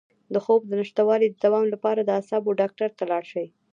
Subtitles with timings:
[0.33, 3.47] د خوب د نشتوالي د دوام لپاره د اعصابو ډاکټر ته لاړ شئ